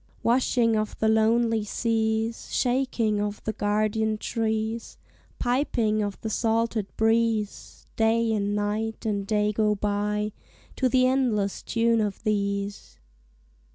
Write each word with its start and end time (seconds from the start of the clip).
Washing 0.23 0.75
of 0.75 0.97
the 0.97 1.07
lonely 1.07 1.63
seas, 1.63 2.51
Shaking 2.51 3.21
of 3.21 3.39
the 3.43 3.53
guardian 3.53 4.17
trees, 4.17 4.97
Piping 5.37 6.01
of 6.01 6.19
the 6.21 6.29
salted 6.31 6.87
breeze; 6.97 7.85
Day 7.97 8.33
and 8.33 8.55
Night 8.55 9.05
and 9.05 9.27
Day 9.27 9.51
go 9.53 9.75
by 9.75 10.31
To 10.77 10.89
the 10.89 11.05
endless 11.05 11.61
tune 11.61 12.01
of 12.01 12.23
these. 12.23 12.97